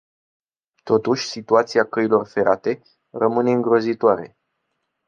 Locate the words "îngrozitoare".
3.51-4.37